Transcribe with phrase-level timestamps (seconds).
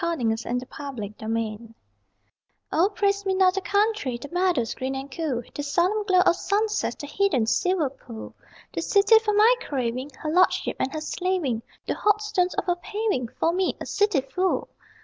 [0.03, 1.75] O PRAISE ME NOT THE COUNTRY
[2.71, 6.35] O praise me not the country The meadows green and cool, The solemn glow of
[6.35, 8.33] sunsets, the hidden silver pool!
[8.73, 12.77] The city for my craving, Her lordship and her slaving, The hot stones of her
[12.77, 14.69] paving For me, a city fool!